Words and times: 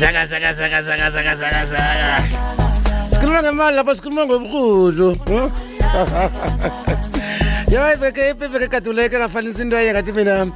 zaka 0.00 0.26
zaka 0.26 0.52
zaka 0.52 0.82
zaka 0.82 1.10
zaka 1.10 1.34
zaka 1.36 1.66
zaka 1.66 2.22
sikhuluma 3.10 3.40
ngemali 3.42 3.76
lapha 3.76 3.94
sikhuluma 3.94 4.22
ngobuhudlu 4.26 5.08
ya 7.74 7.94
iveke 7.94 8.30
iveke 8.30 8.68
kaduleke 8.68 9.18
ngafanisa 9.18 9.62
into 9.62 9.76
enye 9.76 9.92
ngathi 9.92 10.12
mina 10.12 10.42
um 10.42 10.52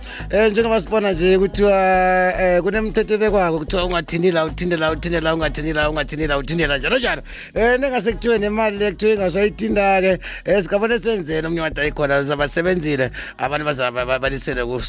njengoba 0.50 0.80
sibona 0.80 1.12
nje 1.12 1.38
kuthiwa 1.38 2.32
um 2.40 2.62
kunemthetho 2.62 3.14
ebekwako 3.14 3.58
kuthiwa 3.58 3.84
ungathini 3.84 4.30
la 4.30 4.44
uthinde 4.44 4.76
la 4.76 4.92
uthinde 4.92 5.20
la 5.20 5.34
ungathini 5.34 5.72
la 5.72 5.90
ungathini 5.90 6.26
la 6.26 6.38
uthinde 6.38 6.66
la 6.66 6.78
njalo 6.78 6.98
njalo. 6.98 7.22
Um 7.54 7.80
nengase 7.80 8.12
kuthiwe 8.12 8.38
nemali 8.38 8.78
le 8.78 8.90
kuthiwe 8.92 9.14
ingasayithinda-ke 9.14 10.18
um 10.46 10.62
singabone 10.62 10.98
senzeni 10.98 11.46
omnye 11.46 11.60
wada 11.60 11.86
ikhona 11.86 12.22
zabasebenzile 12.22 13.10
abantu 13.38 13.64
bazabalisele 13.64 14.62
um 14.62 14.82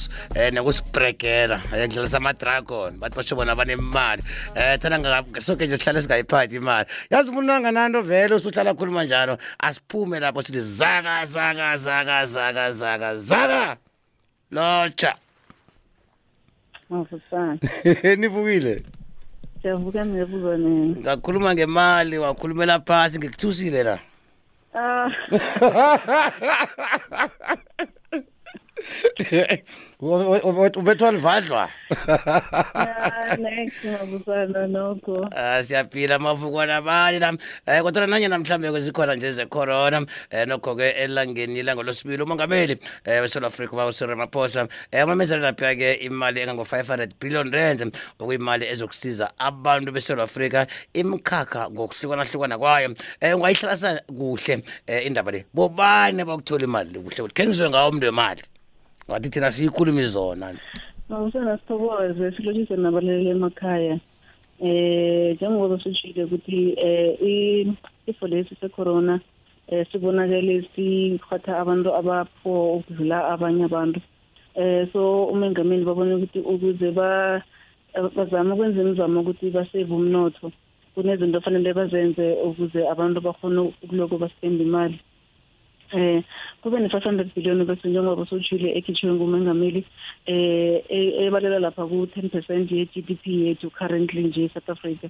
nekusibregela 0.52 1.62
um 1.74 1.86
ndlalisa 1.86 2.18
ama-dragon 2.18 2.94
bathi 3.00 3.16
basho 3.16 3.36
bona 3.36 3.56
banemali. 3.56 4.24
Um 4.56 4.78
thana 4.78 5.24
soke 5.40 5.68
nje 5.68 5.78
sihlale 5.78 6.02
singayiphathi 6.02 6.56
imali. 6.56 6.86
Yazi 7.10 7.30
umuntu 7.30 7.52
angananto 7.54 8.02
vele 8.02 8.36
usuhlala 8.36 8.74
khuluma 8.74 9.04
njalo 9.04 9.38
asiphume 9.60 10.20
lapho 10.20 10.42
sithi 10.42 10.62
zaka 10.62 11.26
zaka 11.26 11.78
zaka 11.78 12.19
zaka 12.26 12.72
zaka 12.72 13.18
zaka. 13.18 13.78
Lotsha. 14.52 15.16
Mafusana. 16.90 17.58
nivukile? 18.18 18.82
Siyavuka 19.62 20.04
niyabuza 20.04 20.58
nini? 20.58 20.96
ngakhuluma 21.00 21.54
ngemali 21.56 22.18
wakhulumela 22.18 22.80
phasi 22.80 23.18
ngikuthusile 23.20 23.84
la. 23.84 24.00
Ah, 24.74 25.10
ubethwa 30.00 31.12
livadlwa 31.12 31.70
ah, 32.06 33.38
next 33.38 33.84
mafusana 33.84 34.68
nokho. 34.68 35.30
Ah, 35.36 35.64
siyaphila 35.64 36.16
amavukwana 36.16 36.76
abali 36.76 37.20
lam 37.20 37.38
um 37.68 37.84
kodwa 37.84 38.08
nanyena 38.08 38.40
mhlawumbe 38.40 38.80
zikhona 38.80 39.16
nje 39.16 39.32
zecorona 39.32 39.98
um 39.98 40.06
nokho-ke 40.48 40.90
elangeni 40.90 41.60
ilanga 41.60 41.84
losibili 41.84 42.24
umongameli 42.24 42.80
um 43.08 43.14
wesouth 43.22 43.46
africa 43.46 43.74
uba 43.74 43.86
usir 43.86 44.08
ramaphosa 44.08 44.62
um 44.62 45.04
umamezela 45.04 45.52
lapha-ke 45.52 45.94
imali 45.94 46.42
engango-five 46.42 46.88
hundred 46.88 47.14
billion 47.20 47.52
rands 47.52 47.86
okuyimali 48.20 48.66
ezokusiza 48.66 49.32
abantu 49.38 49.92
besouth 49.92 50.20
africa 50.20 50.66
imikhakha 50.94 51.70
ngokuhlukanahlukana 51.70 52.58
kwayo. 52.58 52.90
Um 52.90 52.96
ungayihlalisa 53.34 54.02
kuhle 54.08 54.56
um 54.56 54.62
indaba 55.06 55.32
le. 55.32 55.46
Bobani 55.54 56.24
bakuthola 56.24 56.64
imali? 56.64 56.90
Le 56.94 57.00
kuhle 57.00 57.22
kuthi 57.22 57.34
khe 57.34 57.46
ngizwe 57.46 57.70
ngawo 57.70 57.90
umntu 57.90 58.06
wemali? 58.06 58.42
Ngathi 59.10 59.30
thina 59.30 59.52
siyikhulumi 59.52 60.06
zona 60.06 60.54
Mafusana 61.10 61.58
sithokoze 61.58 62.32
silotshise 62.32 62.76
nabaleleli 62.78 63.30
emakhaya. 63.30 64.00
Eh 64.62 65.34
njengoba 65.36 65.80
sitshile 65.84 66.24
ukuthi 66.24 66.76
eh 66.78 67.18
i- 67.22 67.74
ifo 68.08 68.28
lesi 68.28 68.56
secorona 68.62 69.20
eh 69.68 69.86
sibonakele 69.92 70.70
sikhwatha 70.76 71.58
abantu 71.58 71.90
abapho 71.96 72.76
ukudlula 72.78 73.28
abanye 73.34 73.64
abantu. 73.66 74.00
Eh 74.56 74.88
so 74.94 75.26
umengameli 75.26 75.86
babona 75.86 76.16
ukuthi 76.16 76.40
ukuze 76.40 76.92
ba 76.92 77.42
bazama 78.16 78.54
ukwenza 78.54 78.82
imizamo 78.82 79.22
ukuthi 79.22 79.50
basave 79.50 79.90
umnotho 79.94 80.52
kunezinto 80.94 81.38
ofanele 81.38 81.74
bazenze 81.74 82.38
ukuze 82.46 82.86
abantu 82.88 83.22
bakhone 83.22 83.74
ukuloko 83.84 84.18
baspenda 84.18 84.64
imali 84.64 85.00
eh 85.94 86.24
kube 86.62 86.80
ne 86.80 86.88
500 86.88 87.34
billion 87.36 87.66
bese 87.66 87.90
njengoba 87.90 88.26
sotshile 88.26 88.78
ekhitshwe 88.78 89.14
ngumengameli 89.14 89.84
eh 90.26 90.84
e- 90.90 91.26
ebalela 91.26 91.60
lapha 91.60 91.86
ku 91.88 92.06
10% 92.06 92.76
ye 92.76 92.86
GDP 92.86 93.26
yethu 93.28 93.70
currently 93.70 94.24
nje 94.24 94.46
eSouth 94.46 94.70
Africa. 94.70 95.10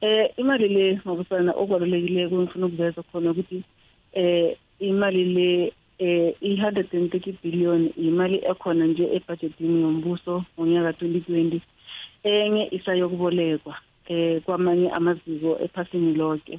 Eh 0.00 0.30
imali 0.36 0.68
le 0.68 1.00
ngokusana 1.06 1.52
okwalulekileyo 1.52 2.30
ngifuna 2.30 2.66
ukuveza 2.66 3.02
khona 3.02 3.30
ukuthi 3.30 3.62
eh 4.12 4.56
imali 4.80 5.24
le 5.24 5.72
eh 5.98 6.34
i130 6.42 7.34
billion 7.42 7.90
imali 7.96 8.38
ekhona 8.50 8.86
nje 8.86 9.04
ebudgetini 9.16 9.82
yombuso 9.82 10.44
ngonyaka 10.58 10.90
2020 10.90 11.60
enye 12.24 12.68
isayokubolekwa 12.76 13.74
eh 14.08 14.42
kwamanye 14.42 14.90
amaziko 14.90 15.58
ephasini 15.64 16.14
lonke 16.14 16.58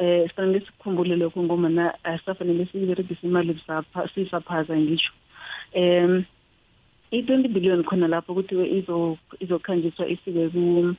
eh 0.00 0.28
sifanele 0.28 0.60
sikhumbule 0.66 1.16
lokho 1.16 1.42
ngomana 1.42 1.84
asafanele 2.04 2.66
siyiberegise 2.66 3.26
imali 3.26 3.54
sapha 3.66 4.08
sisaphaza 4.14 4.76
ngisho 4.76 5.12
em 5.72 6.24
i-20 7.10 7.48
billion 7.54 7.84
khona 7.84 8.08
lapho 8.08 8.34
kuthiwe 8.34 8.64
izo 8.78 9.18
izokhanjiswa 9.40 10.08
isike 10.14 10.48
ku 10.54 10.94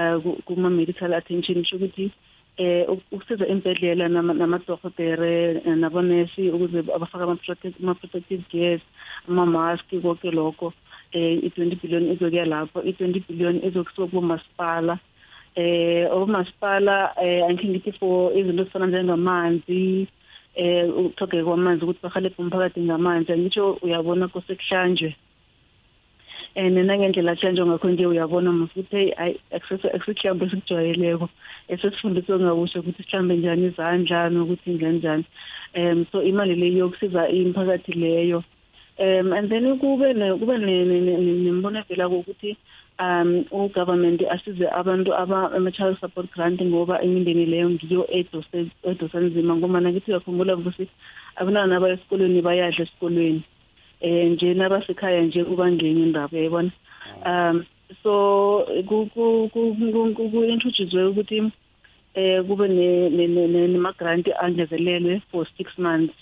uh, 0.00 0.36
kuma 0.46 0.70
medical 0.70 1.12
attention 1.14 1.58
kusho 1.62 1.76
ukuthi 1.76 2.06
eh 2.60 2.84
ukusiza 3.12 3.46
embedlela 3.48 4.08
namadokotela 4.08 5.30
nabonesi 5.76 6.50
ukuze 6.50 6.78
abafaka 6.96 7.24
ama 7.24 7.94
protective 7.94 8.44
gears 8.52 8.82
ama 9.28 9.46
mask 9.46 9.88
konke 10.02 10.30
lokho. 10.30 10.72
Eh 11.12 11.38
i-20 11.42 11.80
billion 11.82 12.04
izokuya 12.12 12.44
lapho 12.44 12.82
i-20 12.82 13.22
billion 13.28 13.56
izokusuka 13.64 14.06
kumasipala. 14.06 14.98
Eh 15.54 16.06
omasipala 16.12 17.14
eh 17.22 17.44
angike 17.46 17.68
ngithi 17.68 17.92
for 17.98 18.32
izinto 18.38 18.62
ezifana 18.62 18.86
njengamanzi 18.86 20.06
eh 20.54 20.88
ukuthogeka 20.98 21.44
kwamanzi 21.44 21.84
ukuthi 21.84 22.02
bahalebhe 22.02 22.38
umphakathi 22.42 22.80
ngamanzi. 22.80 23.32
Ngitsho 23.32 23.78
uyabona 23.82 24.28
kosekuhlanjwe 24.28 25.14
and 26.56 26.74
nangendlela 26.74 27.36
kuhlanjwa 27.36 27.66
ngakho 27.66 27.88
nje 27.90 28.06
uyabona 28.06 28.52
mfuthi 28.52 29.14
akusikhambe 29.94 30.46
esikujwayeleko 30.46 31.28
esesifundiswe 31.68 32.38
ngawusho 32.38 32.80
ukuthi 32.80 33.02
sihlambe 33.02 33.36
njani 33.36 33.66
izandla 33.66 34.30
nokuthi 34.30 34.70
ngenjani 34.74 35.24
um 35.78 36.06
so 36.10 36.22
imali 36.22 36.54
leyo 36.54 36.78
yokusiza 36.78 37.28
imiphakathi 37.28 37.92
leyo. 37.92 38.42
Um 38.98 39.32
and 39.32 39.48
then 39.48 39.78
kube 39.78 40.12
kube 40.40 40.58
nembono 40.58 41.78
evela 41.78 42.08
kokuthi 42.08 42.56
um 43.00 43.44
ugovernment 43.50 44.20
asize 44.34 44.66
abantu 44.80 45.10
ama-child 45.14 45.98
support 46.00 46.30
grant 46.34 46.62
ngoba 46.62 47.02
imindeni 47.02 47.46
leyo 47.46 47.70
ngiyo 47.70 48.08
edosa 48.84 49.20
nzima 49.20 49.56
ngoba 49.56 49.80
nakithi 49.80 50.10
uyakhumbula 50.10 50.56
vusi 50.56 50.88
abantwana 51.36 51.76
abaya 51.76 51.94
esikolweni 51.94 52.42
bayadla 52.42 52.84
esikolweni. 52.84 53.42
Eh 54.00 54.30
nje 54.30 54.54
nabasekhaya 54.54 55.22
nje 55.22 55.44
kuba 55.44 55.72
ngenye 55.72 56.02
indaba 56.02 56.38
yayibona 56.38 56.70
um 57.26 57.64
so 58.02 58.12
ku-introducewe 58.86 61.06
ukuthi 61.10 61.52
eh 62.14 62.44
kube 62.46 62.68
nema-grant 62.68 64.26
angezelelwe 64.42 65.22
for 65.30 65.46
six 65.56 65.78
months. 65.78 66.14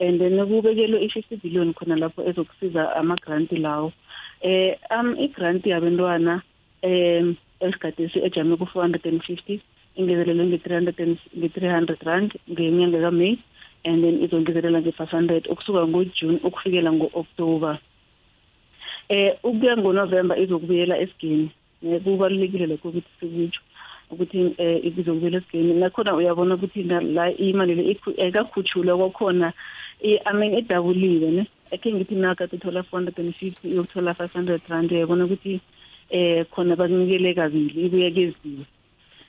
And 0.00 0.20
then 0.20 0.38
kubekelwe 0.38 1.04
i-fifty 1.04 1.36
billion 1.36 1.74
khona 1.74 1.96
lapho 1.96 2.22
ezokusiza 2.28 2.96
ama-grant 2.96 3.52
lawo. 3.52 3.92
Eh 4.44 4.76
um 4.96 5.08
i-grant 5.24 5.66
yabantwana 5.66 6.42
um 6.82 7.36
esigadesi 7.60 8.18
ejame 8.26 8.56
ku-four 8.60 8.82
hundred 8.84 9.06
and 9.06 9.22
fifty 9.24 9.56
ingezelelwe 9.96 10.44
nge-three 10.46 10.76
hundred 10.78 10.98
nge-three 11.38 11.72
hundred 11.76 12.00
rand 12.08 12.30
ngenyanga 12.50 13.00
kaMay 13.04 13.38
and 13.84 14.04
then 14.04 14.16
izongezelela 14.24 14.80
nge-five 14.80 15.10
hundred 15.10 15.46
ukusuka 15.48 15.86
ngojune 15.86 16.38
ukufikela 16.44 16.92
ngo-october. 16.92 17.78
Eh 19.08 19.36
ukuya 19.44 19.76
ngonovember 19.76 20.38
izokubuyela 20.42 20.98
esigeni. 20.98 21.50
Kubalulekile 22.04 22.66
lokho 22.66 22.88
ukuthi 22.88 23.10
sikutsho 23.20 23.60
ukuthi 24.10 24.54
eh 24.58 24.84
izokubuyela 24.84 25.38
esigeni. 25.38 25.74
Nakhona 25.74 26.16
uyabona 26.16 26.54
ukuthi 26.54 26.82
la 27.16 27.32
imali 27.36 27.74
le 27.74 27.96
ekakhutshulwa 28.16 28.96
kwakhona 28.96 29.52
i 30.00 30.18
mean 30.34 30.58
idabuliwe 30.58 31.30
ne? 31.30 31.46
Ake 31.74 31.92
ngithi 31.92 32.14
naka 32.14 32.46
tuthola 32.48 32.80
450 32.80 33.52
uyokuthola 33.64 34.12
500 34.12 34.60
rand 34.68 34.92
uyabona 34.92 35.24
ukuthi 35.24 35.60
eh 36.10 36.46
khona 36.50 36.76
bakunikele 36.76 37.34
kabili 37.34 37.86
ibuye 37.86 38.10
keziwe. 38.10 38.64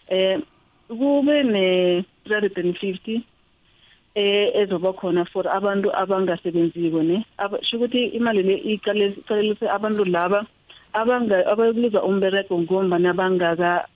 Eh 0.07 0.39
kube 0.87 1.43
ne 1.43 2.03
350 2.25 3.21
eh 4.15 4.51
ezoba 4.55 4.93
khona 4.93 5.25
for 5.25 5.47
abantu 5.47 5.89
abangasebenziko 5.91 7.03
ne 7.03 7.25
sho 7.63 7.77
ukuthi 7.77 8.15
imali 8.17 8.43
le 8.43 8.55
iqalelise 8.73 9.65
abantu 9.69 10.03
laba 10.05 10.45
abanga 10.93 11.47
abakuliza 11.51 12.03
umbereko 12.03 12.59
ngombana 12.59 13.13
bangaka 13.13 13.87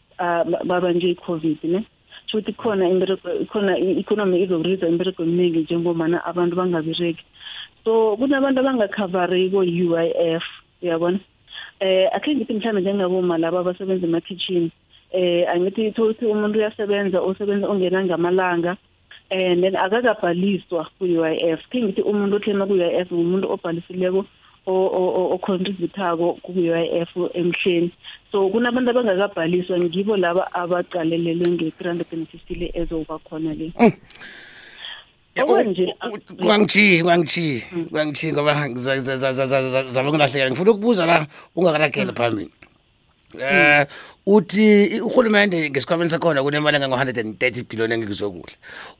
baba 0.66 0.92
nje 0.94 1.10
i-covid 1.12 1.60
ne. 1.64 1.86
Sho 2.28 2.38
ukuthi 2.38 2.54
khona 2.54 2.90
imbereko 2.90 3.30
khona 3.52 3.78
i-economy 3.78 4.44
izokuriza 4.44 4.88
imbereko 4.88 5.24
eminingi 5.24 5.60
njengomana 5.60 6.26
abantu 6.26 6.56
bangabireki 6.56 7.24
so 7.84 8.18
kunabantu 8.18 8.60
abangakhavari 8.60 9.50
ko-UIF 9.50 10.46
uyabona? 10.82 11.20
Eh 11.80 12.08
akhe 12.12 12.36
ngithi 12.36 12.54
mhlawumbe 12.54 12.82
njengaboma 12.82 13.38
laba 13.38 13.60
abasebenza 13.60 14.08
ema-kitchen 14.08 14.72
eh 15.12 15.48
angithi 15.50 15.90
ukuthi 15.90 16.26
umuntu 16.26 16.60
uyasebenza 16.60 17.24
usebenza 17.24 17.68
ongena 17.68 18.06
ngamalanga 18.06 18.78
and 19.32 19.64
then 19.64 19.76
akakabhaliswa 19.76 20.86
ku-UIF 20.98 21.62
ke 21.70 21.82
ngithi 21.82 22.02
umuntu 22.02 22.36
othema 22.36 22.68
ku-UIF 22.68 23.12
ngumuntu 23.12 23.52
obhalisileko 23.54 24.26
ocontributako 24.68 26.38
ku-UIF 26.44 27.10
emhleni 27.34 27.92
so 28.32 28.50
kunabantu 28.50 28.90
abangakabhaliswa 28.90 29.80
ngibo 29.80 30.18
laba 30.18 30.46
abaqalelelwe 30.54 31.48
nge-350 31.48 32.60
le 32.60 32.68
ezoba 32.74 33.18
khona 33.26 33.54
le. 33.54 33.74
Okwanje 35.44 35.96
kwangichiyi 36.46 37.04
kwangichiyi 37.04 37.62
kwangichiyi 37.92 38.34
ngoba 38.34 38.54
zabe 39.94 40.10
ngilahlekela 40.10 40.50
ngifuna 40.52 40.72
ukubuza 40.72 41.06
la 41.06 41.28
ungakaragela 41.56 42.14
phambili. 42.14 42.50
Eh 43.40 43.86
uthi 44.26 45.02
uhulumende 45.02 45.70
ngesikhwameni 45.70 46.10
sakhona 46.10 46.44
kunemali 46.44 46.78
engango-130 46.78 47.64
billion 47.70 47.92
engikuzokudla 47.92 48.56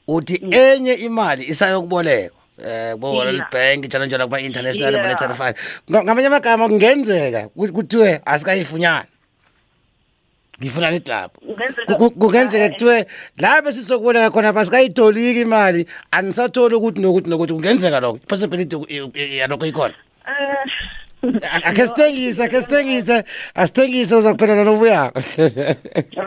uthi 0.08 0.34
enye 0.50 0.94
imali 0.94 1.44
isayokubolekwa 1.44 2.38
eh 2.66 2.92
kubo 2.94 3.12
World 3.14 3.42
Bank 3.52 3.84
njalo 3.84 4.06
njalo 4.06 4.24
kuba 4.24 4.40
international 4.40 4.92
Yeah. 4.94 5.02
monetary 5.04 5.34
fund. 5.34 5.54
Nga- 5.90 6.02
ngamanye 6.04 6.26
amagama 6.26 6.68
kungenzeka 6.68 7.48
ku- 7.48 7.72
kuthiwe 7.72 8.20
asikayifunyana 8.24 9.04
ngifuna 10.62 10.90
nithi 10.90 11.10
lapho 11.10 11.40
Kungenzeka- 11.40 11.86
Ku- 11.86 12.10
ku- 12.10 12.18
kungenzeka 12.20 12.68
kuthiwe 12.68 13.06
la 13.38 13.62
besitsokuboleka 13.62 14.30
khona 14.30 14.52
basingayitholiki 14.52 15.40
imali 15.40 15.86
anisatholi 16.10 16.74
ukuthi 16.74 17.00
nokuthi 17.00 17.30
nokuthi 17.30 17.52
kungenzeka 17.52 18.00
lokho 18.00 18.18
possibility 18.28 18.76
i- 18.88 19.10
i- 19.14 19.36
yalokho 19.38 19.66
ikhona 19.66 19.94
eh 20.28 20.66
akhe 21.22 21.86
sithengise 21.86 22.44
akhe 22.44 22.60
sithengise 22.60 23.24
asithengise 23.54 24.16
uzakuphendula 24.16 24.64
nobuyako 24.64 25.22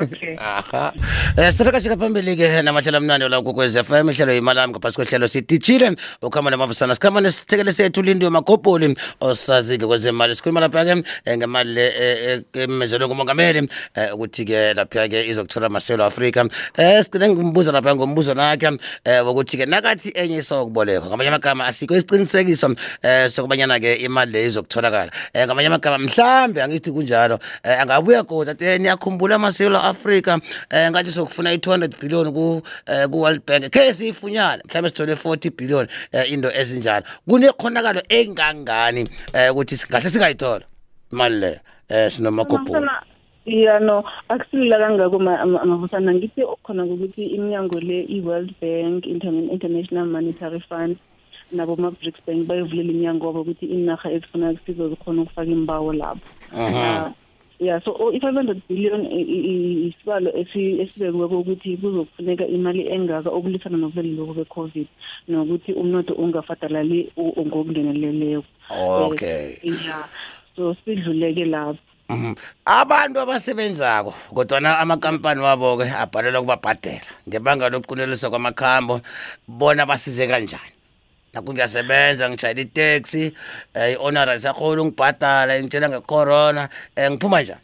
okay 0.02 0.36
aha 0.38 0.94
um 1.38 2.00
phambili-ke 2.00 2.62
namahlelo 2.62 2.98
amnandi 2.98 3.30
la 3.30 3.42
kokwez 3.42 3.76
f 3.78 3.90
m 3.90 4.10
ihlelo 4.10 4.34
yimali 4.34 4.60
ami 4.60 4.74
ngaphasi 4.74 4.96
kwehlelo 4.96 5.28
sititshile 5.28 5.96
ukuhamba 6.22 6.52
namavusana 6.52 6.96
sikhamba 6.96 7.22
nesithekele 7.22 7.74
sethu 7.74 8.02
lindiwe 8.02 8.30
magobholi 8.30 8.96
osazi-ke 9.22 9.86
kwezemali 9.88 10.36
sikhuluma 10.36 10.60
lapha-ke 10.60 11.04
eh, 11.26 11.38
ngemali 11.38 11.74
le 11.74 11.88
eh, 11.88 12.44
eh, 12.54 12.64
emezelwe 12.64 13.08
ngumongameli 13.08 13.60
um 13.60 13.68
ukuthi-ke 14.14 14.74
lapha-ke 14.74 15.28
izokuthola 15.28 15.68
amaselo 15.68 16.06
afrika 16.06 16.42
um 16.42 16.50
sigcine 16.78 17.30
ngimbuza 17.30 17.72
lapha 17.72 17.96
ngombuzo 17.96 18.34
nakhe 18.34 18.68
um 18.68 18.78
wokuthi-ke 19.06 19.66
nakathi 19.66 20.12
enye 20.16 20.38
isokubolekwa 20.38 21.08
ngamanye 21.08 21.30
amagama 21.30 21.66
asikho 21.66 21.98
isiqinisekiso 21.98 22.68
um 22.68 22.76
sokubanyana-ke 23.30 23.96
imali 23.96 24.32
le 24.32 24.46
izokutholakala 24.84 25.12
um 25.36 25.46
ngamanye 25.46 25.68
amagama 25.68 25.98
mhlambe 25.98 26.62
angithi 26.64 26.92
kunjalo. 26.92 27.40
Um 27.64 27.72
angabuya 27.82 28.24
kodwa 28.24 28.52
ati 28.52 28.66
eh, 28.66 28.80
niyakhumbula 28.80 29.36
amasewula 29.36 29.84
afrika 29.84 30.34
um 30.36 30.92
ngathi 30.92 31.12
sokufuna 31.12 31.54
i-two 31.54 31.72
hundred 31.72 31.96
billion 32.00 32.32
ku- 32.34 32.62
eh, 32.88 33.08
ku-world 33.10 33.42
bank. 33.46 33.70
Khe 33.72 33.94
siyifunyane 33.94 34.64
mhlawumbe 34.66 34.90
sithole 34.90 35.16
forty 35.16 35.50
billion 35.50 35.88
um 36.14 36.22
into 36.28 36.50
ezinjalo. 36.52 37.06
Kunekhonakalo 37.28 38.02
engangani 38.10 39.08
um 39.34 39.52
ukuthi 39.52 39.78
singahle 39.78 40.10
singayithola? 40.10 40.66
Imali 41.12 41.40
leyo 41.40 41.60
um 41.90 42.10
sinomakobhulu 42.10 42.82
Mafusana, 42.82 43.04
ya 43.46 43.80
no 43.80 44.04
akusilula 44.30 44.80
kangako 44.80 45.20
ma- 45.20 45.40
ama- 45.40 45.62
amafusana 45.62 46.14
ngithi 46.14 46.42
khona 46.64 46.84
ukuthi 46.86 47.26
iminyango 47.26 47.80
le 47.80 48.02
i-world 48.10 48.52
bank 48.62 49.06
Interna- 49.06 49.52
international 49.52 50.06
monetary 50.06 50.60
fund 50.70 50.98
nabo 51.54 51.76
ma-brics 51.76 52.20
bank 52.28 52.46
bayivulela 52.48 52.92
iminyango 52.92 53.28
wabo 53.28 53.42
ukuthi 53.42 53.66
inarha 53.66 54.12
ezifuna 54.12 54.50
ukusizo 54.52 54.90
zikhona 54.90 55.22
ukufaka 55.22 55.52
imbawo 55.52 55.94
lapho. 55.94 56.28
Ah, 56.58 57.12
ya 57.60 57.80
so 57.82 57.92
o- 58.00 58.12
i-five 58.12 58.36
hundred 58.36 58.62
billion 58.68 59.06
i- 59.06 59.22
i- 59.22 59.46
i- 59.52 59.88
isibalo 59.88 60.30
esi- 60.36 60.82
esibekiweko 60.82 61.40
ukuthi 61.40 61.78
kuzokufuneka 61.78 62.48
imali 62.48 62.88
engaka 62.92 63.30
okulwisana 63.30 63.78
nobulili 63.78 64.16
lobu 64.18 64.34
be-covid 64.34 64.88
nokuthi 65.28 65.72
umnotho 65.74 66.14
ungafadalali 66.14 67.12
u- 67.16 67.46
ngokungeneleleko. 67.46 68.44
Okay. 69.14 69.58
Ya 69.64 70.04
so 70.56 70.76
sidluleke 70.86 71.46
lapho. 71.46 71.78
Mhm. 72.10 72.36
abantu 72.66 73.20
abasebenzako 73.20 74.14
kodwana 74.36 74.80
amakampani 74.80 75.40
wabo-ke 75.42 75.88
abhalelwa 75.90 76.42
ukubabhadela 76.42 77.08
ngebanga 77.30 77.70
lokuquneliswa 77.70 78.30
kwamakhambo 78.30 79.00
bona 79.48 79.86
basize 79.86 80.28
kanjani? 80.28 80.74
Nakho 81.34 81.54
ngiyasebenza 81.54 82.30
ngishayela 82.30 82.62
iteksi 82.62 83.34
um 83.76 83.82
i-honora 83.92 84.36
isakhona 84.36 84.82
ungibhadala 84.82 85.60
ngitshela 85.62 85.90
ngecorona 85.90 86.70
um 86.98 87.14
ngiphuma 87.14 87.42
njani? 87.42 87.62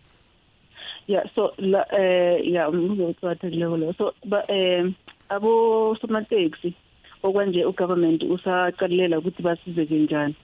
Ya 1.07 1.23
so 1.35 1.53
la 1.57 1.85
eh 1.93 2.53
ya 2.53 2.69
umbuzo 2.69 3.09
oqhakathekileko 3.09 3.77
lo 3.77 3.93
so 3.93 4.13
ba 4.25 4.43
eh 4.47 4.85
abo 5.29 5.95
somateksi 6.01 6.73
okwanje 7.23 7.65
ugovernment 7.65 8.23
usaqalela 8.23 9.19
ukuthi 9.19 9.43
basizeke 9.43 9.95
njani? 9.95 10.35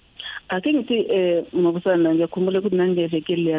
Ake 0.50 0.74
ngithi 0.74 0.98
eh 1.10 1.44
mabusana 1.54 2.14
ngiyakhumbula 2.14 2.60
ukuthi 2.60 2.76
nangevekeli 2.76 3.56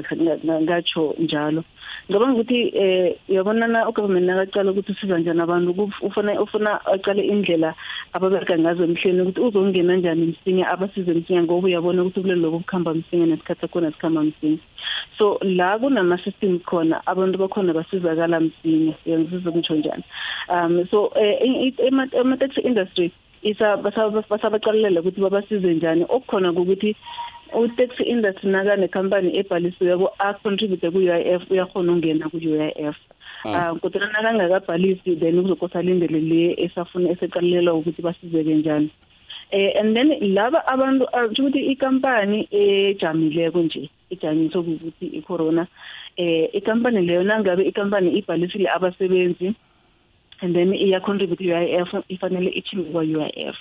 ngatsho 0.63 1.15
njalo 1.19 1.65
ngicabanga 2.09 2.35
ukuthi 2.35 2.59
eh 2.75 3.17
uyabonana 3.29 3.89
ugovernment 3.89 4.27
nakaqala 4.27 4.71
ukuthi 4.71 4.93
usiza 4.93 5.19
njani 5.19 5.41
abantu 5.43 5.71
kuf- 5.73 6.03
ufuna 6.07 6.41
ufuna 6.41 6.81
aqale 6.87 7.23
indlela 7.27 7.75
ababereka 8.13 8.59
ngazo 8.59 8.85
emhleni 8.85 9.21
ukuthi 9.23 9.41
uzongena 9.41 9.97
njani 9.97 10.27
msinya 10.27 10.69
abasize 10.69 11.13
msinya 11.15 11.43
ngoba 11.43 11.67
uyabona 11.67 12.03
ukuthi 12.03 12.21
kulelo 12.21 12.41
lobo 12.41 12.59
kukhamba 12.59 12.95
msinya 12.95 13.27
nesikhathi 13.27 13.61
sakhona 13.61 13.93
sikhamba 13.93 14.23
msinya 14.23 14.59
so 15.19 15.39
la 15.43 15.79
kunama-system 15.79 16.59
khona 16.61 17.07
abantu 17.07 17.39
bakhona 17.39 17.73
basizakala 17.73 18.41
msinya 18.41 18.95
yangisiza 19.07 19.51
ngitsho 19.51 19.75
njani 19.75 20.05
um 20.55 20.87
so 20.91 21.11
eh, 21.17 21.39
i- 21.43 21.67
i- 21.69 21.87
ema- 21.89 22.13
ama-taxi 22.21 22.61
industry 22.61 23.11
isa 23.51 23.77
basa- 23.77 24.25
basabaqalelela 24.31 25.01
ukuthi 25.01 25.21
babasize 25.21 25.75
njani. 25.75 26.05
Okukhona 26.09 26.51
ukuthi 26.53 26.97
u-taxi 27.55 28.03
industry 28.03 28.51
nakanekhampani 28.51 29.31
ebhalisiweko 29.39 30.07
acontribute 30.19 30.91
ku-UIF 30.91 31.43
uyakhona 31.51 31.93
ukungena 31.93 32.31
ku-UIF 32.33 32.97
um 33.45 33.79
kodwa 33.79 34.07
nakangakabhalisi 34.11 35.17
then 35.21 35.43
kuzokosa 35.43 35.83
lindele 35.83 36.21
le 36.21 36.55
esafuna 36.65 37.11
eseqalelelwa 37.11 37.75
ukuthi 37.75 38.03
basizeke 38.03 38.55
njani. 38.55 38.91
Eh 39.53 39.79
and 39.79 39.97
then 39.97 40.11
laba 40.35 40.67
abantu 40.67 41.07
kusho 41.07 41.43
ukuthi 41.43 41.61
ikampani 41.73 42.49
ejamileko 42.51 43.63
nje 43.63 43.91
ijanyiswe 44.11 44.61
ukuthi 44.61 45.07
icorona 45.07 45.67
eh 46.17 46.51
ikampani 46.53 47.07
leyo 47.07 47.23
nangabe 47.23 47.63
ikampani 47.65 48.19
ibhalisile 48.19 48.69
abasebenzi 48.69 49.55
and 50.43 50.55
then 50.55 50.75
iya 50.75 51.01
contribute 51.01 51.41
UIF 51.41 51.95
ifanele 52.09 52.51
ichimbe 52.51 52.91
kwa 52.91 53.03
UIF 53.03 53.57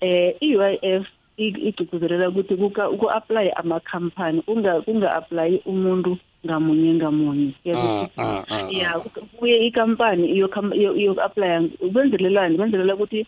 eh 0.00 0.34
iUIF 0.40 1.06
igcugcuzelela 1.36 2.28
ukuthi 2.28 2.56
kuka 2.56 2.88
ku 2.88 3.10
apply 3.10 3.48
amakhampani 3.56 4.42
kunga 4.42 4.80
kunga 4.84 5.08
apply 5.16 5.60
umuntu 5.64 6.18
ngamunye 6.44 6.94
ngamunye. 6.94 7.52
Ah, 7.74 7.76
ah, 7.76 8.08
ah, 8.16 8.44
ah. 8.48 8.68
ya 8.72 8.96
kuye 9.36 9.56
ikampani 9.68 10.28
iyo 10.28 10.48
iyo 10.72 10.96
iyo 10.96 11.12
apply 11.20 11.68
benzelelani 11.92 12.56
benzelela 12.56 12.94
ukuthi 12.94 13.26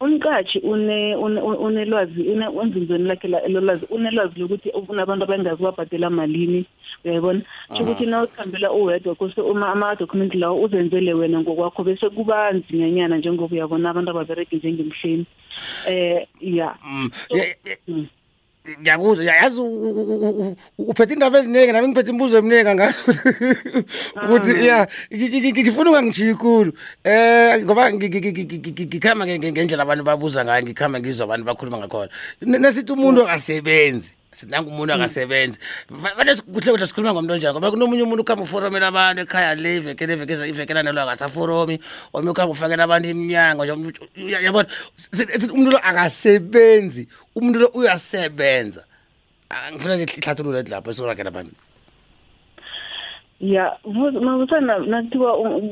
umqashi 0.00 0.58
une 0.58 1.14
une- 1.16 1.38
unelwazi 1.40 2.22
une 2.22 2.46
onzinzweni 2.48 3.04
lakhe 3.08 3.28
la- 3.28 3.42
elolwazi 3.42 3.86
unelwazi 3.90 4.40
lokuthi 4.40 4.70
unabantu 4.88 5.24
abangazi 5.24 5.62
babhadela 5.62 6.10
malini 6.10 6.64
uyayibona? 7.04 7.40
Sho 7.76 7.82
ukuthi 7.82 8.06
na 8.06 8.22
ukhambela 8.24 8.72
uwedwa 8.72 9.14
kuse 9.14 9.40
uma 9.40 9.68
ama-document 9.72 10.34
lawo 10.34 10.62
uzenzele 10.62 11.14
wena 11.14 11.40
ngokwakho 11.40 11.84
bese 11.84 12.08
kuba 12.10 12.52
nzinyanyana 12.52 13.16
njengoba 13.18 13.54
uyabona 13.56 13.90
abantu 13.90 14.10
ababereki 14.10 14.56
njengemhleni. 14.56 15.26
Eh 15.88 16.26
ya. 16.40 16.74
Mm, 16.84 17.10
ye- 17.30 17.56
ye- 17.66 17.78
Mm. 17.88 18.06
Ngiyakuzwa 18.64 19.24
Ya- 19.24 19.36
yazi 19.42 19.60
u- 19.60 19.64
u- 19.64 19.96
u- 20.00 20.56
u- 20.78 20.84
uphethe 20.90 21.12
indaba 21.14 21.38
eziningi 21.38 21.72
nami 21.72 21.88
ngiphethe 21.88 22.10
imibuzo 22.10 22.38
eminingi 22.38 22.68
angazi 22.68 23.00
ukuthi 24.24 24.66
ya 24.66 24.88
ngi- 25.12 25.28
ngi- 25.28 25.52
ngi- 25.52 25.62
ngifuna 25.62 25.90
ungangijiyi 25.90 26.34
khulu. 26.34 26.72
Um 27.04 27.60
ngoba 27.64 27.92
ngi- 27.92 28.08
ngi- 28.08 28.20
ngi- 28.20 28.46
ngi- 28.48 28.72
ngi- 28.72 28.86
ngikhamba 28.88 29.24
nge- 29.26 29.38
nge- 29.38 29.52
ngendlela 29.52 29.82
abantu 29.84 30.04
babuza 30.04 30.44
ngayo 30.44 30.62
ngikhamba 30.64 30.96
ngizwa 31.00 31.24
abantu 31.28 31.44
bakhuluma 31.44 31.78
ngakhona. 31.78 32.10
N- 32.40 32.60
nasithi 32.60 32.92
umuntu 32.92 33.28
akasebenzi 33.28 34.12
nangu 34.48 34.70
umuntu 34.70 34.92
akasebenzi. 34.92 35.58
Vane 35.90 36.34
kuhle 36.34 36.70
kuhle 36.72 36.86
sikhuluma 36.86 37.12
ngomntu 37.14 37.32
onjani 37.32 37.52
ngoba 37.54 37.70
kunomunye 37.70 38.02
umuntu 38.02 38.22
ukuhamba 38.22 38.44
uforomela 38.44 38.86
abantu 38.88 39.22
ekhaya 39.22 39.54
le 39.54 39.76
ivekele 39.76 40.12
ivekeza 40.14 40.46
ivekela 40.46 40.82
nelo 40.82 41.00
akasaforomi 41.02 41.80
omunye 42.12 42.30
ukuhamba 42.30 42.52
ufakela 42.52 42.84
abantu 42.84 43.08
iminyango 43.08 43.64
yabona 43.64 44.68
umuntu 45.52 45.70
lo 45.70 45.78
akasebenzi 45.78 47.08
umuntu 47.34 47.58
lo 47.58 47.66
uyasebenza. 47.74 48.82
Ngifuna 49.72 49.94
ihlathululo 49.96 50.58
ethi 50.58 50.70
lapho 50.70 50.90
esorakela 50.90 51.30
phambili 51.30 51.63
ya 53.40 53.76
mabusana 54.20 54.78
nakuthiwa 54.78 55.30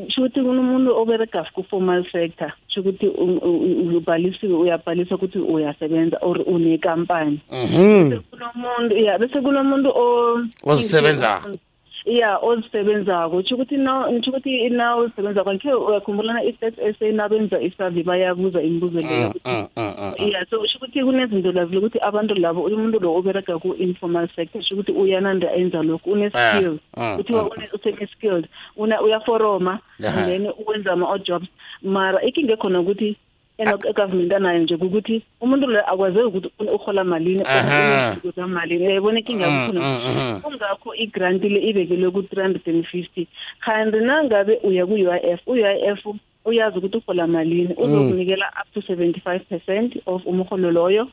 sho 0.09 0.21
ukuthi 0.23 0.41
kunomuntu 0.41 0.97
obereka 0.97 1.47
ku-formal 1.55 2.05
sector 2.13 2.53
sho 2.69 2.81
ukuthi 2.81 3.07
u- 3.07 3.41
u- 3.43 3.97
ubhalisiwe 3.97 4.55
uyabhalisa 4.55 5.15
ukuthi 5.15 5.39
uyasebenza 5.39 6.19
or 6.23 6.39
unekampani 6.47 7.41
Mhm. 7.53 8.11
bese 8.11 8.23
kunomuntu 8.31 8.97
ya 8.99 9.19
bese 9.19 9.41
kunomuntu 9.41 9.89
o 9.95 10.39
Ozisebenzayo. 10.67 11.57
Yeah 12.05 12.45
ozisebenzako. 12.45 13.37
Utsho 13.37 13.55
ukuthi 13.55 13.77
na 13.77 14.09
utsho 14.09 14.31
ukuthi 14.31 14.69
na 14.69 14.95
ozisebenzako 14.95 15.55
ngikhe 15.55 15.73
uyakhumbulana 15.73 16.45
i-stats 16.45 16.99
SA 16.99 17.13
nabenza 17.13 17.61
i-survey 17.61 18.03
bayabuza 18.03 18.63
imibuzo 18.63 19.01
leyo 19.01 19.29
ukuthi 19.29 19.51
mm, 19.51 19.67
mm, 19.77 19.95
mm. 19.99 20.29
yeah 20.29 20.47
so 20.51 20.61
usho 20.61 20.79
ukuthi 20.79 21.05
kunezinto 21.05 21.53
lazi 21.53 21.75
lokuthi 21.75 21.99
abantu 21.99 22.35
labo 22.35 22.63
umuntu 22.63 23.01
lo 23.01 23.15
obereka 23.15 23.59
ku-informal 23.59 24.29
sector 24.37 24.61
usho 24.61 24.75
ukuthi 24.75 24.93
uyananda 24.93 25.55
enza 25.55 25.83
lokhu 25.83 26.13
une-skills. 26.13 26.81
Ah, 26.97 27.13
ah, 27.13 27.17
kuthiwa 27.17 27.51
usene-skilled 27.73 28.49
uyaforoma 28.77 29.81
and 29.99 30.27
then 30.27 30.53
wenza 30.67 30.93
ama-odd 30.93 31.25
jobs. 31.25 31.49
Mara 31.83 32.23
ikinga 32.23 32.53
ekhona 32.53 32.81
ukuthi 32.81 33.17
egovernment 33.59 34.33
anayo 34.33 34.59
nje 34.59 34.77
kukuthi 34.77 35.23
umuntu 35.41 35.67
lo 35.67 35.81
akwazeki 35.93 36.27
ukuthi 36.27 36.49
uhola 36.75 37.05
malini 37.05 37.43
Aha. 37.47 38.17
zamalini 38.37 38.85
yayibona 38.85 39.19
ikinga 39.21 39.47
Mm, 39.51 39.57
yakhona 39.57 39.81
mm, 39.81 40.17
mm. 40.17 40.41
kungakho 40.41 40.95
igranti 40.95 41.49
le 41.49 41.61
ibekelwe 41.61 42.11
ku-three 42.11 42.43
hundred 42.43 42.67
and 42.69 42.87
fifty. 42.87 43.29
Kanti 43.61 43.99
nangabe 43.99 44.59
uya 44.65 44.87
ku-u 44.87 45.11
i 45.13 45.31
f 45.37 45.41
u-u 45.47 45.65
i 45.67 45.87
f 45.87 46.01
uyazi 46.45 46.79
ukuthi 46.79 46.97
uhola 46.99 47.27
malini 47.27 47.75
uzokunikela 47.75 48.47
up 48.61 48.73
to 48.75 48.83
seventy 48.83 49.21
five 49.21 49.45
percent 49.49 49.95
of 50.07 50.27
umholo 50.27 50.71
loyo 50.71 51.09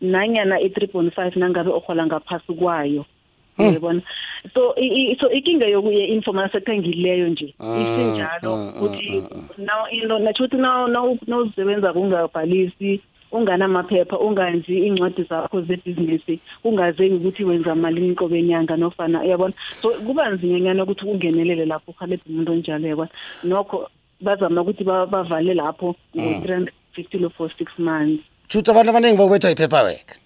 nanyana 0.00 0.60
i-three 0.60 0.86
point 0.88 1.14
five 1.14 1.36
nangabe 1.36 1.70
uhola 1.70 2.06
ngaphasi 2.06 2.52
kwayo. 2.54 3.04
Uyabona 3.58 4.02
so 4.54 4.74
i- 4.76 4.94
i- 5.12 5.16
so 5.20 5.30
ikinga 5.30 5.66
yokuye-informal 5.66 6.50
sector 6.52 6.76
ngileyo 6.76 7.28
nje 7.28 7.54
isinjalo 7.82 8.56
mm, 8.56 8.72
ukuthi 8.76 9.22
now 9.58 9.86
into 9.90 10.18
natsho 10.18 10.44
ukuthi 10.44 10.56
now 10.62 10.86
now 10.88 11.18
nawuzisebenza 11.26 11.92
kungabhalisi 11.92 13.00
unganamaphepha 13.32 14.18
unganzi 14.18 14.78
incwadi 14.78 15.22
zakho 15.22 15.60
zebhizinisi 15.62 16.38
ungazeki 16.64 17.14
ukuthi 17.14 17.44
wenza 17.44 17.74
malini 17.74 18.14
qobe 18.14 18.42
nyanga 18.42 18.76
nofana 18.76 19.22
uyabona? 19.22 19.54
So 19.82 19.88
kuba 19.90 20.30
nzinyanyana 20.30 20.82
ukuthi 20.82 21.06
ungenelele 21.06 21.64
lapho 21.66 21.90
uhalebhe 21.90 22.22
umuntu 22.28 22.52
onjalo 22.52 22.84
uyabona? 22.84 23.08
Nokho 23.44 23.88
bazama 24.20 24.60
ukuthi 24.60 24.84
ba- 24.84 25.06
bavale 25.06 25.54
lapho 25.54 25.94
ngo-three 26.16 26.54
hundred 26.54 26.74
fifty 26.92 27.18
lo 27.18 27.30
for 27.30 27.50
six 27.58 27.72
months. 27.78 28.22
Shuthi 28.48 28.70
abantu 28.70 28.90
abaningi 28.90 29.16
bokubethwa 29.16 29.50
i-paperwork 29.50 30.18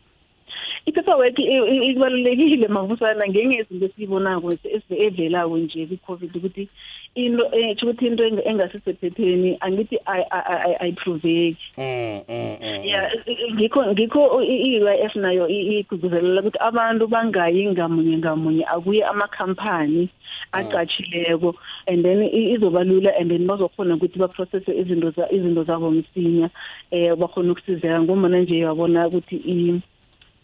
i-paperwork 0.87 1.38
i- 1.38 1.45
i- 1.75 1.87
ibalulekile 1.90 2.69
mavusana 2.69 3.26
ngenye 3.28 3.57
izinto 3.59 3.87
esiyibonako 3.87 4.52
esi- 4.52 5.00
evelako 5.07 5.59
nje 5.59 5.87
kwi-covid 5.87 6.37
ukuthi 6.37 6.69
into 7.14 7.45
etsho 7.52 7.87
ukuthi 7.87 8.07
into 8.07 8.25
eng- 8.25 8.47
engasisephepheni 8.50 9.57
angithi 9.61 9.97
ayi- 10.07 10.28
ayi- 10.31 10.61
ayi- 10.64 10.76
ayipruveki 10.81 11.57
Mm, 11.78 12.21
mm, 12.28 12.57
mm. 12.62 12.85
ya 12.85 13.11
ngikho 13.55 13.87
ngikho 13.93 14.43
i-u 14.43 14.88
i 14.88 15.00
f 15.11 15.16
nayo 15.16 15.49
i- 15.49 15.78
igqugquzelela 15.81 16.40
ukuthi 16.40 16.59
abantu 16.61 17.07
bangayi 17.09 17.66
ngamunye 17.73 18.19
ngamunye 18.19 18.64
akuye 18.64 19.02
amakhampani 19.05 20.09
aqatshileko 20.52 21.55
and 21.87 22.05
then 22.05 22.23
i- 22.23 22.52
izoba 22.55 22.85
lula 22.85 23.11
and 23.19 23.31
then 23.31 23.47
bazokhona 23.47 23.95
ukuthi 23.97 24.19
baprocesse 24.19 24.71
izinto 24.76 25.11
za- 25.11 25.31
izinto 25.33 25.64
zabo 25.64 25.90
msinya 25.90 26.50
um 26.93 27.16
bakhona 27.19 27.52
ukusizeka 27.52 28.02
ngombana 28.02 28.38
nje 28.40 28.59
yabona 28.59 29.09
ukuthi 29.09 29.37
i- 29.37 29.71
i- 29.71 29.81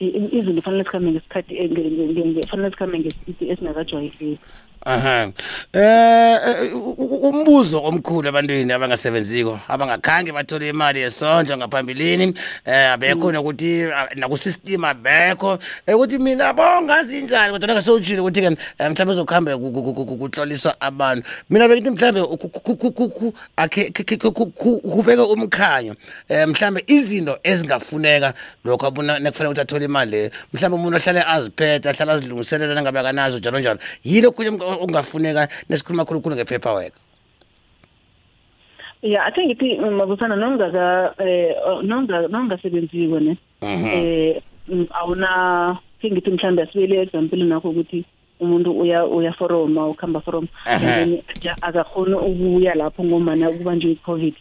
izinto 0.07 0.61
kufanele 0.63 0.83
zikhambe 0.85 1.11
ngesikhathi 1.13 1.55
eh, 1.59 1.71
nge- 1.71 1.91
nge- 1.91 2.09
nge- 2.13 2.27
nge- 2.27 2.43
kufanele 2.43 2.71
zikhambe 2.71 2.99
ngesipiti 2.99 3.51
esingakajwayeleki 3.51 4.39
aha. 4.87 5.33
Eh 5.73 6.73
u- 6.75 6.95
u- 6.99 7.29
umbuzo 7.29 7.79
omkhulu 7.85 8.29
ebantwini 8.29 8.73
abangasebenziko 8.73 9.61
abangakhange 9.69 10.33
bathole 10.33 10.69
imali 10.69 11.01
yesondlo 11.01 11.57
ngaphambilini. 11.57 12.35
Eh 12.67 12.91
abekho 12.93 13.33
nokuthi 13.33 13.85
ah, 13.95 14.09
nakusystem 14.17 14.85
abekho 14.85 15.59
eh, 15.87 15.95
ukuthi 15.97 16.19
mina 16.19 16.53
bongazi 16.53 17.23
njani 17.23 17.53
kodwa 17.53 17.75
ngasewutshile 17.75 18.21
ukuthi 18.21 18.41
ke 18.41 18.47
eh, 18.79 18.91
mhlawumbe 18.91 19.13
uzokuhambe 19.13 19.57
ku- 19.57 19.71
ku- 19.73 19.95
ku- 19.95 20.05
ku- 20.07 20.17
kuhloliswa 20.17 20.75
abantu. 20.81 21.29
Mina 21.51 21.69
bekithi 21.69 21.91
mhlawumbe 21.91 22.37
ku- 22.37 22.49
ku- 22.49 22.77
ku- 22.77 22.91
ku- 22.93 23.09
ku- 23.09 23.35
akhe- 23.57 23.91
ke- 23.93 24.05
ke- 24.05 24.17
ku- 24.17 24.33
ku- 24.33 24.47
ku- 24.51 24.81
kubeke 24.81 25.23
umkhanyo. 25.23 25.95
Eh 26.29 26.47
mhlawumbe 26.49 26.85
izinto 26.87 27.39
ezingafuneka 27.45 28.35
lokho 28.65 28.87
abuna 28.87 29.19
nekufanele 29.19 29.51
ukuthi 29.53 29.61
athole 29.61 29.85
imali 29.85 30.11
leyo 30.11 30.31
mhlawumbe 30.53 30.77
umuntu 30.77 30.97
ahlale 30.97 31.23
aziphethe 31.23 31.89
ahlale 31.89 32.13
azilungiselela 32.13 32.75
nangabe 32.75 32.99
akanazo 32.99 33.39
njalo 33.39 33.61
njalo. 33.61 33.79
Yilo 34.05 34.31
kunye 34.33 34.51
okungafuneka 34.81 35.49
nesikhuluma 35.69 36.05
khulukhulu 36.05 36.37
nge-paperwork? 36.37 36.95
Ya 39.03 39.25
athe 39.27 39.47
ngithi 39.47 39.77
mabusana 39.79 40.37
nongaka 40.37 41.15
eh 41.19 41.55
nonga 41.83 42.29
nongasebenziko 42.29 43.19
ne? 43.21 43.37
Eh 43.63 44.43
mm, 44.69 44.87
awuna 44.95 45.79
ke 46.01 46.11
ngithi 46.11 46.31
mhlambe 46.31 46.63
asibele 46.63 47.03
example 47.03 47.43
nakho 47.45 47.71
ukuthi 47.71 48.05
umuntu 48.41 48.71
uya 48.79 49.05
uya 49.07 49.33
foroma 49.33 49.89
ukhamba 49.89 50.21
foroma 50.21 50.49
Aha. 50.67 50.75
and 50.75 50.83
then 50.85 51.23
ja- 51.41 51.57
akakhona 51.63 52.19
ukuya 52.19 52.75
lapho 52.75 53.05
ngomana 53.05 53.51
kubanjwe 53.51 53.91
i-covid. 53.93 54.35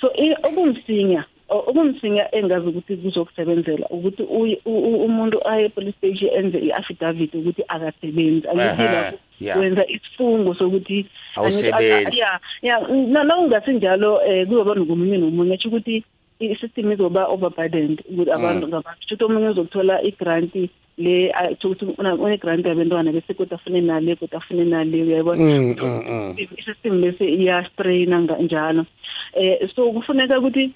So 0.00 0.08
i- 0.16 0.36
okumsinya 0.42 1.24
o- 1.24 1.37
okumsinya 1.48 2.34
engazi 2.34 2.66
ukuthi 2.68 2.96
kuzokusebenzela 2.96 3.86
ukuthi 3.90 4.22
uye- 4.22 4.60
u- 4.64 4.84
u- 4.90 5.04
umuntu 5.04 5.48
aye 5.48 5.64
e-police 5.66 5.96
station 5.98 6.30
enze 6.38 6.58
i-affidavit 6.58 7.34
ukuthi 7.34 7.62
akasebenzi 7.68 8.48
angithi 8.48 8.82
Aha, 8.82 8.94
lapho 8.94 9.18
yeah. 9.40 9.58
wenza 9.58 9.86
isifungo 9.86 10.54
sokuthi 10.54 11.06
angithi- 11.36 11.72
Awusebenzi. 11.72 12.18
ya 12.20 12.40
ya 12.62 12.76
na 12.88 13.24
nawungasinjalo 13.24 14.20
eh 14.26 14.46
kuzoba 14.46 14.74
nomunye 14.74 15.18
nomunye 15.18 15.54
atsho 15.54 15.68
ukuthi 15.68 16.04
i-system 16.40 16.92
izoba 16.92 17.26
overburdened 17.26 18.02
ukuthi 18.10 18.30
abantu 18.30 18.68
ngabantu 18.68 19.02
shuthi 19.08 19.24
omunye 19.24 19.48
uzokuthola 19.48 20.02
i-grant 20.02 20.54
le 20.98 21.32
atsho 21.32 21.68
ukuthi 21.70 21.84
una- 21.98 22.14
une-grant 22.14 22.66
yabentwana 22.66 23.12
bese 23.12 23.34
kodwa 23.34 23.54
afune 23.58 23.80
nale 23.80 24.16
kodwa 24.16 24.38
afune 24.38 24.64
nale 24.64 25.02
uyayibona 25.02 25.42
Mm, 25.42 25.74
mm, 25.80 26.02
mm. 26.10 26.34
i-system 26.58 27.00
bese 27.00 27.24
iyastraina 27.24 28.20
njalo 28.20 28.84
eh 29.34 29.68
so 29.74 29.92
kufuneka 29.92 30.38
ukuthi 30.38 30.70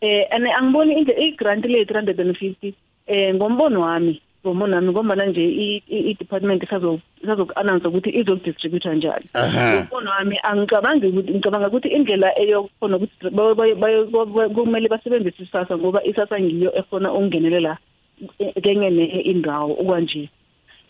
eh 0.00 0.26
ane 0.30 0.52
angiboni 0.52 0.94
indle 0.98 1.14
i-grant 1.18 1.64
le 1.66 1.84
350 1.84 2.72
eh 3.06 3.34
ngombono 3.34 3.80
wami 3.80 4.20
ngombono 4.44 4.74
wami 4.76 4.88
ngoba 4.92 5.14
nje 5.26 5.42
i- 5.44 5.82
i- 5.88 6.04
i-department 6.10 6.62
isazo 6.62 7.00
isazoku-announce 7.22 7.88
ukuthi 7.88 8.10
izokudistributha 8.10 8.94
njani 8.94 9.24
Aha. 9.34 9.74
ngombono 9.74 10.10
wami 10.10 10.36
angicabangi 10.42 11.06
ukuthi 11.06 11.30
ngicabanga 11.32 11.68
ukuthi 11.68 11.88
indlela 11.88 12.38
eyokhona 12.40 12.96
ukuthi 12.96 13.30
bayo- 13.30 13.54
bayo- 13.54 13.76
bayo- 13.76 14.06
bayo- 14.06 14.50
kumele 14.50 14.88
basebenzise 14.88 15.42
isasa 15.42 15.76
ngoba 15.78 16.04
isasa 16.04 16.40
ngiyo 16.40 16.70
ekhona 16.78 17.12
ukungenelela 17.12 17.76
e- 18.38 18.60
kenye 18.60 18.90
nenye 18.90 19.20
indawo 19.30 19.72
okwanje 19.80 20.28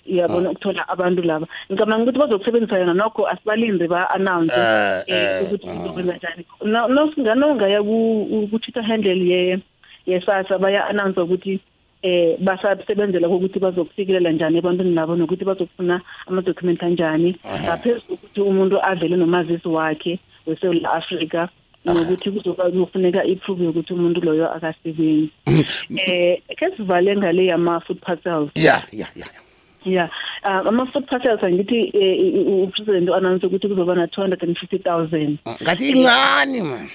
iyabona 0.09 0.50
ukuthola 0.50 0.88
abantu 0.88 1.23
laba. 1.23 1.47
Ngicabanga 1.71 2.03
ukuthi 2.03 2.19
bazokusebenzisa 2.19 2.79
yona 2.79 2.95
nokho 2.95 3.27
asibalinde 3.29 3.88
ba-announce 3.88 4.53
Eh, 4.57 5.03
eh, 5.07 5.25
eh, 5.25 5.43
ukuthi 5.47 5.67
kuzokwenza 5.67 6.17
njani 6.17 6.43
No- 6.65 6.88
nosinganongaya 6.88 7.83
ku-twitter 7.83 8.83
handle 8.83 9.21
ye 9.29 9.59
yesasa 10.07 10.59
baya-announce 10.59 11.21
ukuthi 11.21 11.61
eh 12.03 12.38
basabenzela 12.38 13.29
ukuthi 13.29 13.59
bazokufikelela 13.59 14.31
njani 14.33 14.59
ebantwini 14.59 14.95
labo 14.95 15.17
nokuthi 15.17 15.45
bazokufuna 15.45 16.00
amadocument 16.27 16.83
anjani. 16.83 17.37
Ngaphezu 17.65 18.00
kokuthi 18.09 18.41
umuntu 18.41 18.81
avele 18.83 19.17
nomazisi 19.17 19.69
wakhe 19.69 20.19
weSouth 20.47 20.85
Africa 20.85 21.49
nokuthi 21.85 22.31
kuzoba 22.31 22.71
kufuneka 22.71 23.25
iproof 23.25 23.61
yokuthi 23.61 23.93
umuntu 23.93 24.21
loyo 24.21 24.47
akasebenzi. 24.53 25.31
Eh 25.97 26.38
ke 26.57 26.67
sivale 26.77 27.17
ngale 27.17 27.47
yama 27.47 27.81
food 27.81 28.00
parcels. 28.00 28.50
Ya 28.55 28.83
ya 28.93 29.07
ya 29.17 29.27
yeah. 29.27 29.48
Uh, 29.97 30.68
ama 30.68 30.87
food 30.87 31.07
parcels 31.07 31.42
angithi 31.42 31.90
eh, 31.95 32.62
upresident 32.62 33.09
announce 33.11 33.47
ukuthi 33.47 33.68
kuzoba 33.68 33.95
na 33.95 34.07
250000 34.07 35.37
ngathi 35.62 35.88
incane 35.90 36.62
man 36.62 36.88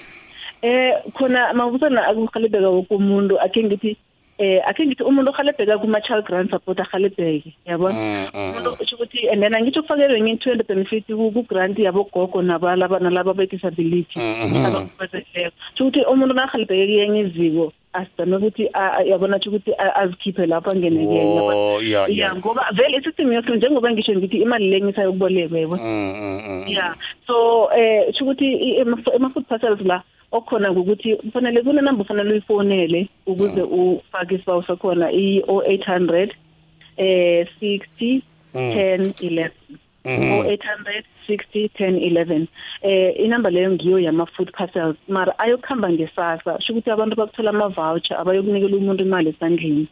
eh 0.62 0.92
khona 1.12 1.52
mabusana 1.54 2.06
akuhalebeka 2.06 2.68
woke 2.68 2.94
umuntu 2.94 3.40
akhe 3.40 3.64
ngithi 3.64 3.96
eh 4.38 4.60
akhe 4.66 4.86
ngithi 4.86 5.02
umuntu 5.02 5.30
ohalebheka 5.30 5.78
kuma 5.78 6.00
child 6.00 6.24
grant 6.24 6.50
support 6.50 6.80
ahalebheke 6.80 7.54
yabona 7.66 7.94
Mm, 7.94 8.26
mm, 8.34 8.50
umuntu 8.50 8.76
usho 8.82 8.96
ukuthi 8.96 9.28
and 9.32 9.42
then 9.42 9.52
ngitsho 9.62 9.82
kufakelwe 9.82 10.20
nge 10.20 10.34
250 10.34 11.32
ku 11.32 11.42
grant 11.42 11.78
yabo 11.78 12.08
gogo 12.12 12.42
nabalaba 12.42 12.98
nalaba 12.98 13.34
be 13.34 13.46
disability 13.46 14.18
Mhm. 14.18 14.66
abakhubazekile 14.66 15.50
ukuthi 15.80 16.00
umuntu 16.12 16.34
nahalebheke 16.34 16.86
kuyenye 16.86 17.20
iziko 17.20 17.72
asizame 17.94 18.36
ukuthi 18.36 18.68
a- 18.72 18.92
a- 18.98 19.02
yabona 19.04 19.36
ukuthi 19.36 19.72
a- 19.78 19.94
azikhiphe 20.02 20.46
lapho 20.46 20.70
angeneke 20.70 21.20
Oh, 21.54 21.80
ya, 21.82 22.00
ya. 22.08 22.26
ya 22.26 22.34
ngoba 22.36 22.66
vele 22.72 22.98
isystem 22.98 23.32
yethu 23.32 23.54
njengoba 23.54 23.90
ngisho 23.92 24.12
ngithi 24.14 24.36
imali 24.36 24.70
le 24.70 24.80
ngisa 24.80 25.02
yokuboleka 25.02 25.58
yebo? 25.58 25.76
Mm, 25.76 26.14
mm, 26.20 26.40
mm. 26.48 26.64
yeah 26.68 26.94
so 27.26 27.68
eh 27.76 28.06
kusho 28.12 28.24
ukuthi 28.24 28.46
i- 28.52 28.76
ema- 28.80 29.02
ama-food 29.16 29.44
parcels 29.46 29.80
la 29.80 30.02
okhona 30.32 30.70
ukuthi 30.70 31.16
kufanele 31.16 31.62
kunenamba 31.62 32.02
ufanele 32.02 32.30
uyifonele 32.30 33.08
ukuze 33.26 33.62
ufake 33.62 34.34
isibawo 34.34 34.62
sakhona 34.62 35.12
i-0800 35.12 36.30
eh 36.96 37.46
60 37.60 38.22
10 38.54 39.12
11 39.20 39.50
0800 40.04 41.04
60 41.28 41.68
10 41.78 41.98
11 41.98 42.46
eh 42.82 43.14
inamba 43.24 43.50
leyo 43.50 43.70
ngiyo 43.70 43.98
yama-food 43.98 44.52
parcels 44.52 44.96
mara 45.08 45.38
ayokuhamba 45.38 45.92
ngesasa. 45.92 46.60
Sho 46.60 46.72
ukuthi 46.72 46.90
abantu 46.90 47.16
bakuthola 47.16 47.50
ama-voucher 47.50 48.16
abayokunikela 48.16 48.76
umuntu 48.76 49.04
imali 49.04 49.28
esandleni. 49.30 49.88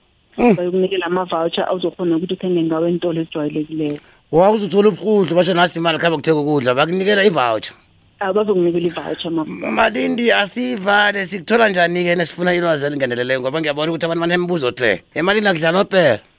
Bayokunikela 0.57 1.07
ama-voucher 1.07 1.65
awuzokhona 1.69 2.17
ukuthi 2.17 2.35
uthenge 2.35 2.63
ngawo 2.63 2.89
entolo 2.89 3.21
ezijwayelekileyo 3.21 3.99
wakuzuthola 4.33 4.89
ubuhudlu 4.89 5.37
basho 5.37 5.55
nasi 5.55 5.79
imali 5.79 5.99
khambe 5.99 6.17
kuthenga 6.17 6.41
ukudla 6.41 6.75
bakunikela 6.75 7.25
i-voucher. 7.25 7.75
Abazokunikela 8.21 8.87
i-voucher 8.87 9.31
ma. 9.31 9.45
Malindi 9.45 10.33
asiyivale 10.33 11.27
sikuthola 11.27 11.69
njani-ke 11.69 12.17
nesifuna 12.17 12.55
ilwazi 12.55 12.87
elingeneleleyo 12.87 13.41
ngoba 13.41 13.61
ngiyabona 13.61 13.93
ukuthi 13.93 14.07
abantu 14.07 14.21
banembuzo 14.21 14.71
hle 14.71 15.03
emalini 15.15 15.49
akudlalwa 15.49 15.85
phela 15.85 16.32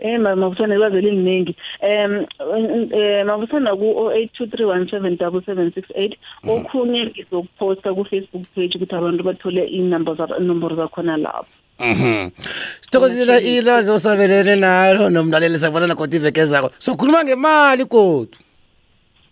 Eh 0.00 0.18
ma- 0.20 0.36
mabusana 0.36 0.74
ilwazi 0.74 0.96
eliningi. 0.96 1.56
Em 1.80 2.26
eh 2.92 3.24
mabusana 3.26 3.76
ku 3.76 4.10
0823177768 4.40 6.16
okhunye 6.48 7.06
ngizokuposta 7.06 7.94
ku 7.94 8.04
Facebook 8.04 8.44
page 8.54 8.76
ukuthi 8.76 8.94
abantu 8.94 9.22
bathole 9.24 9.64
inumber 9.66 10.14
za 10.16 10.28
inombolo 10.40 10.76
zakhona 10.76 11.16
lapho. 11.16 11.46
Mhm. 11.80 12.30
Sithokozela 12.80 13.40
ilwazi 13.40 13.90
osabelene 13.90 14.56
nalo 14.56 15.10
nomlaleli 15.10 15.58
sakubona 15.58 15.94
kodwa 15.94 16.16
iveke 16.16 16.44
zakho. 16.44 16.70
Sokhuluma 16.78 17.24
ngemali 17.24 17.84
kodwa. 17.84 18.38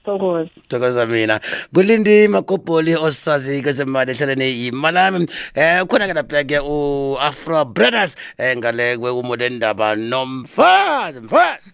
Thokoza. 0.09 0.51
Thokoza 0.69 1.07
mina. 1.07 1.41
Kulindi 1.75 2.29
makopoli 2.29 2.97
osazi 2.97 3.63
kwezemali 3.63 4.11
ehlelene 4.13 4.49
yimalami. 4.49 5.29
Eh 5.55 5.85
khona 5.85 6.09
ke 6.09 6.15
lapha 6.15 6.45
ke 6.49 6.59
u 6.65 7.17
Afro 7.21 7.65
Brothers 7.65 8.17
eh 8.39 8.57
ngale 8.57 8.97
kwe 8.97 9.11
umodendaba 9.11 9.95
nomfazi 9.95 11.21
mfazi. 11.21 11.73